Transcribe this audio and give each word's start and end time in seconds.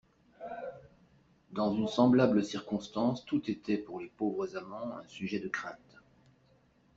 Dans 1.51 1.71
une 1.75 1.87
semblable 1.87 2.43
circonstance 2.43 3.23
tout 3.23 3.51
était 3.51 3.77
pour 3.77 3.99
les 3.99 4.07
pauvres 4.07 4.57
amants 4.57 4.97
un 4.97 5.07
sujet 5.07 5.39
de 5.39 5.47
crainte. 5.47 5.99